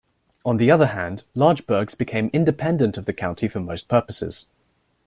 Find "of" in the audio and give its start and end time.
2.97-3.05